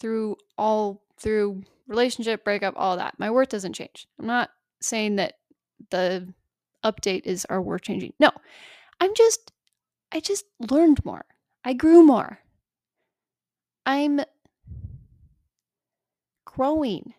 through 0.00 0.36
all 0.58 1.02
through 1.18 1.62
relationship 1.86 2.44
breakup 2.44 2.74
all 2.76 2.96
that. 2.98 3.18
My 3.18 3.30
worth 3.30 3.48
doesn't 3.48 3.72
change. 3.72 4.06
I'm 4.18 4.26
not 4.26 4.50
saying 4.80 5.16
that 5.16 5.34
the 5.90 6.34
update 6.84 7.22
is 7.24 7.46
our 7.46 7.62
worth 7.62 7.82
changing. 7.82 8.12
No 8.18 8.30
i'm 9.00 9.14
just 9.14 9.52
i 10.12 10.20
just 10.20 10.44
learned 10.70 11.04
more. 11.04 11.24
I 11.64 11.72
grew 11.72 12.04
more. 12.04 12.38
I'm 13.84 14.20
growing 16.44 17.14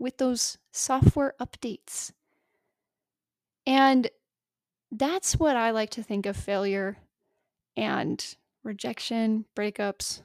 with 0.00 0.18
those 0.18 0.58
software 0.72 1.34
updates 1.40 2.12
and 3.66 4.10
that's 4.90 5.38
what 5.38 5.56
i 5.56 5.70
like 5.70 5.90
to 5.90 6.02
think 6.02 6.26
of 6.26 6.36
failure 6.36 6.96
and 7.76 8.34
rejection 8.64 9.44
breakups 9.54 10.22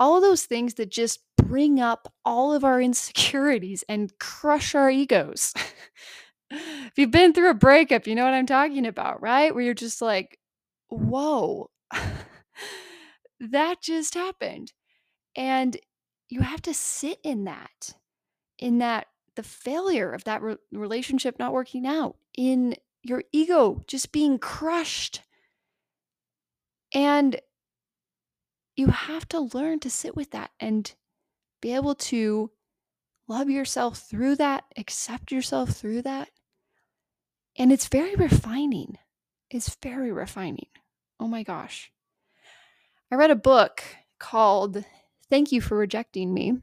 all 0.00 0.16
of 0.16 0.22
those 0.22 0.44
things 0.44 0.74
that 0.74 0.90
just 0.90 1.20
bring 1.36 1.80
up 1.80 2.12
all 2.24 2.52
of 2.52 2.64
our 2.64 2.80
insecurities 2.88 3.84
and 3.88 4.16
crush 4.18 4.74
our 4.74 4.90
egos. 4.90 5.52
if 6.50 6.92
you've 6.96 7.10
been 7.10 7.32
through 7.32 7.50
a 7.50 7.54
breakup, 7.54 8.06
you 8.06 8.14
know 8.14 8.24
what 8.24 8.34
I'm 8.34 8.46
talking 8.46 8.86
about, 8.86 9.20
right? 9.20 9.54
Where 9.54 9.64
you're 9.64 9.74
just 9.74 10.00
like, 10.02 10.38
whoa, 10.88 11.70
that 13.40 13.82
just 13.82 14.14
happened. 14.14 14.72
And 15.36 15.76
you 16.28 16.40
have 16.40 16.62
to 16.62 16.74
sit 16.74 17.18
in 17.22 17.44
that, 17.44 17.94
in 18.58 18.78
that, 18.78 19.06
the 19.34 19.42
failure 19.42 20.12
of 20.12 20.24
that 20.24 20.42
re- 20.42 20.56
relationship 20.72 21.38
not 21.38 21.52
working 21.52 21.86
out, 21.86 22.16
in 22.36 22.74
your 23.02 23.22
ego 23.32 23.82
just 23.86 24.12
being 24.12 24.38
crushed. 24.38 25.22
And 26.92 27.40
you 28.76 28.88
have 28.88 29.28
to 29.28 29.40
learn 29.52 29.80
to 29.80 29.90
sit 29.90 30.16
with 30.16 30.30
that 30.30 30.50
and 30.60 30.92
be 31.60 31.74
able 31.74 31.94
to 31.94 32.50
love 33.26 33.50
yourself 33.50 33.98
through 33.98 34.36
that, 34.36 34.64
accept 34.76 35.32
yourself 35.32 35.70
through 35.70 36.02
that. 36.02 36.30
And 37.56 37.72
it's 37.72 37.88
very 37.88 38.14
refining. 38.14 38.98
It's 39.50 39.76
very 39.82 40.12
refining. 40.12 40.68
Oh 41.20 41.26
my 41.26 41.42
gosh. 41.42 41.90
I 43.10 43.16
read 43.16 43.30
a 43.30 43.36
book 43.36 43.82
called 44.18 44.84
Thank 45.28 45.52
You 45.52 45.60
for 45.60 45.76
Rejecting 45.76 46.32
Me. 46.32 46.58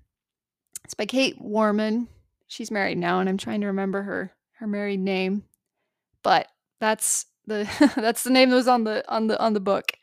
It's 0.86 0.94
by 0.94 1.08
Kate 1.08 1.42
Warman. 1.42 2.08
She's 2.48 2.70
married 2.70 3.00
now 3.00 3.20
and 3.20 3.28
I'm 3.28 3.40
trying 3.40 3.62
to 3.62 3.68
remember 3.68 4.04
her 4.04 4.32
her 4.60 4.68
married 4.68 5.00
name. 5.00 5.44
But 6.24 6.48
that's 6.80 7.26
the 7.48 7.68
that's 7.98 8.24
the 8.24 8.30
name 8.30 8.52
that 8.52 8.56
was 8.56 8.68
on 8.68 8.84
the 8.84 9.04
on 9.12 9.26
the 9.26 9.42
on 9.42 9.54
the 9.54 9.60
book. 9.60 9.94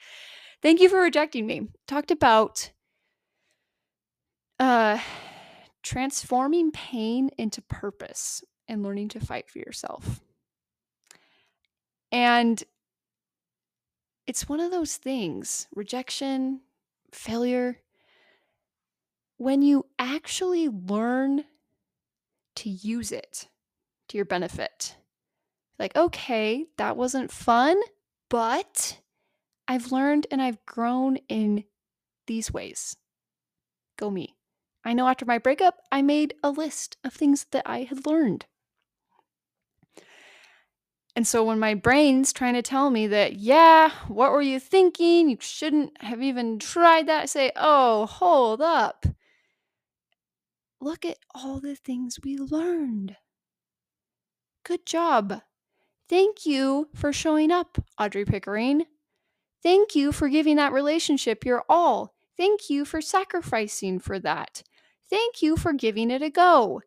Thank 0.60 0.80
you 0.80 0.88
for 0.88 1.00
rejecting 1.00 1.46
me. 1.46 1.68
Talked 1.86 2.10
about 2.10 2.70
uh, 4.58 4.98
transforming 5.84 6.72
pain 6.72 7.30
into 7.38 7.62
purpose 7.62 8.42
and 8.66 8.82
learning 8.82 9.08
to 9.10 9.20
fight 9.20 9.48
for 9.48 9.60
yourself. 9.60 10.20
And 12.10 12.62
it's 14.26 14.48
one 14.48 14.58
of 14.58 14.72
those 14.72 14.96
things 14.96 15.68
rejection, 15.74 16.60
failure. 17.12 17.78
When 19.42 19.60
you 19.60 19.86
actually 19.98 20.68
learn 20.68 21.46
to 22.54 22.70
use 22.70 23.10
it 23.10 23.48
to 24.06 24.16
your 24.16 24.24
benefit, 24.24 24.94
like, 25.80 25.96
okay, 25.96 26.66
that 26.78 26.96
wasn't 26.96 27.32
fun, 27.32 27.80
but 28.30 29.00
I've 29.66 29.90
learned 29.90 30.28
and 30.30 30.40
I've 30.40 30.64
grown 30.64 31.16
in 31.28 31.64
these 32.28 32.52
ways. 32.52 32.94
Go 33.98 34.12
me. 34.12 34.36
I 34.84 34.92
know 34.92 35.08
after 35.08 35.26
my 35.26 35.38
breakup, 35.38 35.80
I 35.90 36.02
made 36.02 36.34
a 36.44 36.50
list 36.50 36.96
of 37.02 37.12
things 37.12 37.46
that 37.50 37.64
I 37.66 37.82
had 37.82 38.06
learned. 38.06 38.46
And 41.16 41.26
so 41.26 41.42
when 41.42 41.58
my 41.58 41.74
brain's 41.74 42.32
trying 42.32 42.54
to 42.54 42.62
tell 42.62 42.90
me 42.90 43.08
that, 43.08 43.32
yeah, 43.34 43.90
what 44.06 44.30
were 44.30 44.40
you 44.40 44.60
thinking? 44.60 45.28
You 45.28 45.38
shouldn't 45.40 46.00
have 46.00 46.22
even 46.22 46.60
tried 46.60 47.08
that. 47.08 47.22
I 47.24 47.26
say, 47.26 47.50
oh, 47.56 48.06
hold 48.06 48.60
up. 48.60 49.04
Look 50.82 51.04
at 51.04 51.18
all 51.32 51.60
the 51.60 51.76
things 51.76 52.18
we 52.24 52.36
learned. 52.36 53.14
Good 54.64 54.84
job. 54.84 55.40
Thank 56.08 56.44
you 56.44 56.88
for 56.92 57.12
showing 57.12 57.52
up, 57.52 57.78
Audrey 58.00 58.24
Pickering. 58.24 58.86
Thank 59.62 59.94
you 59.94 60.10
for 60.10 60.28
giving 60.28 60.56
that 60.56 60.72
relationship 60.72 61.44
your 61.44 61.62
all. 61.68 62.14
Thank 62.36 62.68
you 62.68 62.84
for 62.84 63.00
sacrificing 63.00 64.00
for 64.00 64.18
that. 64.18 64.64
Thank 65.08 65.40
you 65.40 65.56
for 65.56 65.72
giving 65.72 66.10
it 66.10 66.20
a 66.20 66.30
go. 66.30 66.82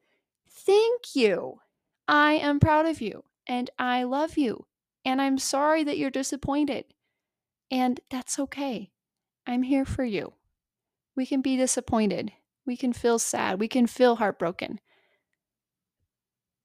Thank 0.49 1.15
you. 1.15 1.61
I 2.05 2.33
am 2.33 2.59
proud 2.59 2.87
of 2.87 2.99
you 2.99 3.23
and 3.47 3.69
I 3.79 4.03
love 4.03 4.37
you. 4.37 4.65
And 5.05 5.21
I'm 5.21 5.37
sorry 5.37 5.85
that 5.85 5.97
you're 5.97 6.09
disappointed. 6.09 6.83
And 7.71 8.01
that's 8.11 8.39
okay. 8.39 8.91
I'm 9.47 9.63
here 9.63 9.85
for 9.85 10.03
you. 10.03 10.33
We 11.15 11.25
can 11.25 11.41
be 11.41 11.55
disappointed. 11.55 12.33
We 12.65 12.77
can 12.77 12.93
feel 12.93 13.19
sad. 13.19 13.59
We 13.59 13.67
can 13.67 13.87
feel 13.87 14.15
heartbroken. 14.15 14.79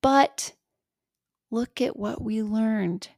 But 0.03 0.55
look 1.51 1.81
at 1.81 1.97
what 1.97 2.23
we 2.23 2.43
learned. 2.43 3.09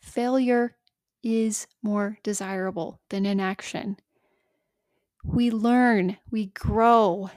Failure 0.00 0.76
is 1.22 1.66
more 1.82 2.18
desirable 2.22 3.00
than 3.08 3.24
inaction 3.24 3.96
we 5.24 5.50
learn, 5.50 6.18
we 6.30 6.46
grow, 6.46 7.30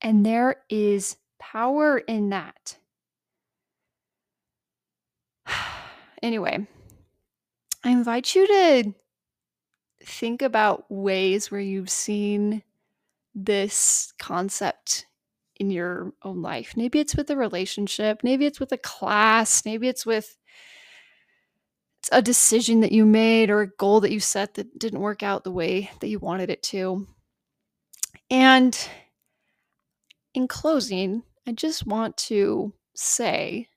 and 0.00 0.24
there 0.24 0.62
is 0.70 1.16
power 1.38 1.98
in 1.98 2.30
that. 2.30 2.78
anyway, 6.22 6.66
I 7.82 7.90
invite 7.90 8.34
you 8.34 8.46
to 8.46 8.94
think 10.04 10.42
about 10.42 10.90
ways 10.90 11.50
where 11.50 11.60
you've 11.60 11.90
seen 11.90 12.62
this 13.34 14.12
concept 14.18 15.06
in 15.56 15.70
your 15.70 16.12
own 16.22 16.42
life. 16.42 16.76
Maybe 16.76 17.00
it's 17.00 17.16
with 17.16 17.30
a 17.30 17.36
relationship, 17.36 18.20
maybe 18.22 18.46
it's 18.46 18.60
with 18.60 18.72
a 18.72 18.78
class, 18.78 19.64
maybe 19.64 19.88
it's 19.88 20.04
with 20.04 20.36
a 22.12 22.20
decision 22.20 22.80
that 22.80 22.92
you 22.92 23.06
made 23.06 23.50
or 23.50 23.62
a 23.62 23.66
goal 23.66 24.00
that 24.00 24.12
you 24.12 24.20
set 24.20 24.54
that 24.54 24.78
didn't 24.78 25.00
work 25.00 25.22
out 25.22 25.44
the 25.44 25.52
way 25.52 25.90
that 26.00 26.08
you 26.08 26.18
wanted 26.18 26.50
it 26.50 26.62
to. 26.62 27.06
And 28.30 28.76
in 30.34 30.48
closing, 30.48 31.22
I 31.46 31.52
just 31.52 31.86
want 31.86 32.16
to 32.18 32.72
say 32.94 33.68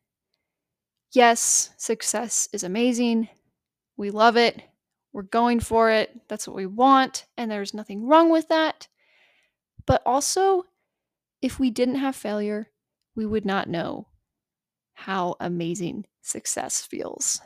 yes, 1.14 1.72
success 1.78 2.50
is 2.54 2.64
amazing. 2.64 3.30
We 3.96 4.10
love 4.12 4.38
it. 4.38 4.62
We're 5.18 5.24
going 5.24 5.60
for 5.62 5.90
it. 5.90 6.16
That's 6.28 6.48
what 6.48 6.56
we 6.56 6.68
want. 6.68 7.26
And 7.38 7.50
there's 7.50 7.74
nothing 7.74 8.06
wrong 8.06 8.30
with 8.30 8.50
that. 8.50 8.88
But 9.88 10.04
also, 10.06 10.66
if 11.42 11.58
we 11.58 11.72
didn't 11.72 11.96
have 11.96 12.16
failure, 12.16 12.70
we 13.16 13.26
would 13.26 13.44
not 13.44 13.68
know 13.68 14.10
how 14.94 15.36
amazing 15.40 16.06
success 16.22 16.86
feels. 16.86 17.42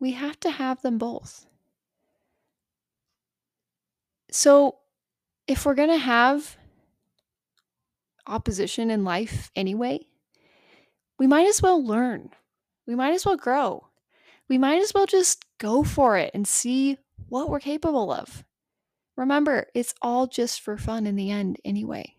We 0.00 0.10
have 0.10 0.40
to 0.40 0.50
have 0.50 0.82
them 0.82 0.98
both. 0.98 1.46
So, 4.32 4.78
if 5.46 5.64
we're 5.64 5.76
going 5.76 5.90
to 5.90 5.96
have 5.96 6.56
opposition 8.26 8.90
in 8.90 9.04
life 9.04 9.52
anyway, 9.54 10.00
we 11.20 11.28
might 11.28 11.46
as 11.46 11.62
well 11.62 11.80
learn. 11.86 12.30
We 12.84 12.96
might 12.96 13.14
as 13.14 13.24
well 13.24 13.36
grow. 13.36 13.86
We 14.48 14.58
might 14.58 14.80
as 14.80 14.92
well 14.94 15.06
just 15.06 15.44
go 15.58 15.82
for 15.82 16.16
it 16.16 16.30
and 16.34 16.46
see 16.46 16.98
what 17.28 17.48
we're 17.48 17.60
capable 17.60 18.12
of. 18.12 18.44
Remember, 19.16 19.66
it's 19.74 19.94
all 20.02 20.26
just 20.26 20.60
for 20.60 20.76
fun 20.76 21.06
in 21.06 21.16
the 21.16 21.30
end 21.30 21.58
anyway. 21.64 22.14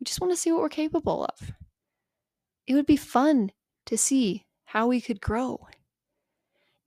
We 0.00 0.04
just 0.04 0.20
want 0.20 0.32
to 0.32 0.36
see 0.36 0.50
what 0.50 0.62
we're 0.62 0.68
capable 0.68 1.24
of. 1.24 1.52
It 2.66 2.74
would 2.74 2.86
be 2.86 2.96
fun 2.96 3.52
to 3.86 3.98
see 3.98 4.46
how 4.64 4.88
we 4.88 5.00
could 5.00 5.20
grow. 5.20 5.66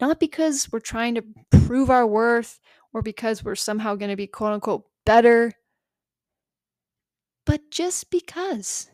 Not 0.02 0.20
because 0.20 0.72
we're 0.72 0.80
trying 0.80 1.16
to 1.16 1.24
prove 1.52 1.90
our 1.90 2.06
worth 2.06 2.60
or 2.94 3.02
because 3.02 3.44
we're 3.44 3.56
somehow 3.56 3.96
going 3.96 4.10
to 4.10 4.16
be 4.16 4.28
quote 4.28 4.54
unquote 4.54 4.86
better, 5.06 5.54
but 7.46 7.72
just 7.72 8.10
because 8.10 8.90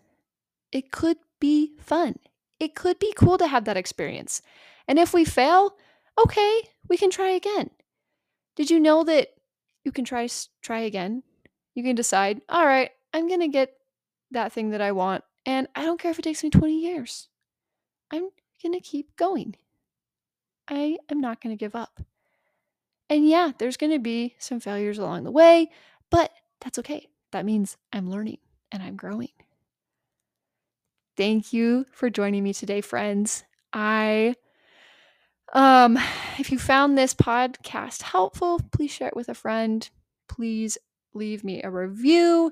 it 0.71 0.91
could 0.91 1.17
be 1.39 1.73
fun. 1.79 2.15
It 2.59 2.75
could 2.75 2.99
be 2.99 3.13
cool 3.17 3.37
to 3.37 3.47
have 3.47 3.65
that 3.65 3.77
experience. 3.77 4.41
And 4.87 4.99
if 4.99 5.13
we 5.13 5.25
fail, 5.25 5.75
okay, 6.17 6.61
we 6.87 6.97
can 6.97 7.09
try 7.09 7.29
again. 7.29 7.69
Did 8.55 8.69
you 8.69 8.79
know 8.79 9.03
that 9.03 9.29
you 9.83 9.91
can 9.91 10.05
try 10.05 10.27
try 10.61 10.81
again? 10.81 11.23
You 11.73 11.83
can 11.83 11.95
decide, 11.95 12.41
all 12.49 12.65
right, 12.65 12.91
I'm 13.13 13.27
going 13.27 13.39
to 13.39 13.47
get 13.47 13.73
that 14.31 14.51
thing 14.51 14.71
that 14.71 14.81
I 14.81 14.91
want 14.91 15.23
and 15.45 15.67
I 15.75 15.83
don't 15.83 15.99
care 15.99 16.11
if 16.11 16.19
it 16.19 16.23
takes 16.23 16.43
me 16.43 16.49
20 16.49 16.79
years. 16.79 17.29
I'm 18.11 18.29
going 18.61 18.73
to 18.73 18.79
keep 18.79 19.15
going. 19.15 19.55
I 20.67 20.97
am 21.09 21.19
not 21.19 21.41
going 21.41 21.55
to 21.55 21.59
give 21.59 21.75
up. 21.75 22.01
And 23.09 23.27
yeah, 23.27 23.51
there's 23.57 23.77
going 23.77 23.91
to 23.91 23.99
be 23.99 24.35
some 24.39 24.59
failures 24.59 24.97
along 24.97 25.23
the 25.23 25.31
way, 25.31 25.69
but 26.09 26.31
that's 26.61 26.79
okay. 26.79 27.09
That 27.31 27.45
means 27.45 27.77
I'm 27.91 28.09
learning 28.09 28.37
and 28.71 28.81
I'm 28.81 28.95
growing. 28.95 29.29
Thank 31.17 31.53
you 31.53 31.85
for 31.91 32.09
joining 32.09 32.43
me 32.43 32.53
today, 32.53 32.81
friends. 32.81 33.43
I 33.71 34.35
um 35.53 35.97
if 36.39 36.51
you 36.51 36.59
found 36.59 36.97
this 36.97 37.13
podcast 37.13 38.01
helpful, 38.01 38.59
please 38.71 38.91
share 38.91 39.07
it 39.07 39.15
with 39.15 39.29
a 39.29 39.33
friend. 39.33 39.89
Please 40.27 40.77
leave 41.13 41.43
me 41.43 41.61
a 41.63 41.69
review 41.69 42.51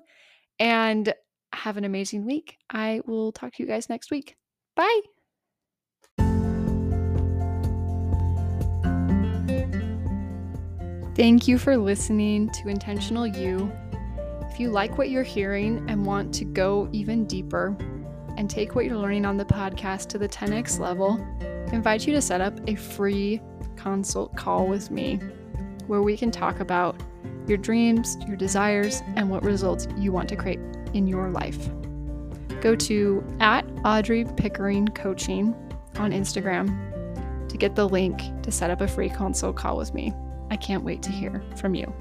and 0.60 1.14
have 1.54 1.78
an 1.78 1.84
amazing 1.84 2.26
week. 2.26 2.58
I 2.70 3.02
will 3.06 3.32
talk 3.32 3.54
to 3.56 3.64
you 3.64 3.68
guys 3.68 3.90
next 3.90 4.12
week. 4.12 4.36
Bye. 4.76 5.02
Thank 11.16 11.48
you 11.48 11.58
for 11.58 11.76
listening 11.76 12.50
to 12.52 12.70
Intentional 12.70 13.28
You. 13.28 13.72
If 14.50 14.60
you 14.60 14.70
like 14.70 14.98
what 14.98 15.10
you're 15.10 15.24
hearing 15.24 15.86
and 15.90 16.06
want 16.06 16.34
to 16.36 16.46
go 16.46 16.88
even 16.94 17.26
deeper 17.26 17.76
and 18.38 18.50
take 18.50 18.76
what 18.76 18.86
you're 18.86 18.98
learning 18.98 19.26
on 19.26 19.38
the 19.38 19.46
podcast 19.46 20.08
to 20.10 20.18
the 20.18 20.30
10x 20.30 20.80
level, 20.80 21.20
invite 21.72 22.06
you 22.06 22.14
to 22.14 22.22
set 22.22 22.42
up 22.42 22.60
a 22.68 22.76
free 22.76 23.42
consult 23.76 24.36
call 24.36 24.68
with 24.68 24.92
me 24.92 25.20
where 25.88 26.02
we 26.02 26.16
can 26.16 26.32
talk 26.32 26.60
about 26.60 27.02
your 27.48 27.58
dreams, 27.58 28.18
your 28.28 28.36
desires, 28.36 29.02
and 29.16 29.30
what 29.30 29.44
results 29.44 29.88
you 29.98 30.12
want 30.12 30.30
to 30.30 30.36
create 30.36 30.60
in 30.94 31.08
your 31.08 31.30
life. 31.30 31.70
Go 32.62 32.76
to 32.76 33.24
at 33.40 33.66
Audrey 33.84 34.26
Pickering 34.38 34.88
Coaching 34.90 35.56
on 35.96 36.12
Instagram 36.12 37.50
to 37.50 37.58
get 37.58 37.76
the 37.76 37.88
link 37.88 38.22
to 38.44 38.52
set 38.52 38.70
up 38.70 38.82
a 38.82 38.88
free 38.88 39.10
consult 39.10 39.56
call 39.56 39.78
with 39.78 39.94
me. 39.94 40.14
I 40.50 40.58
can't 40.58 40.84
wait 40.84 41.02
to 41.04 41.12
hear 41.12 41.44
from 41.56 41.76
you. 41.76 41.92